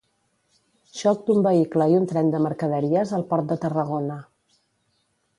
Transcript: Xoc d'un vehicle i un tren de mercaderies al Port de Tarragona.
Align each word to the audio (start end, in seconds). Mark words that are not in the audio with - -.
Xoc 1.01 1.19
d'un 1.25 1.41
vehicle 1.47 1.85
i 1.91 1.97
un 1.97 2.07
tren 2.11 2.31
de 2.35 2.39
mercaderies 2.45 3.11
al 3.17 3.25
Port 3.33 3.51
de 3.51 3.57
Tarragona. 3.67 4.17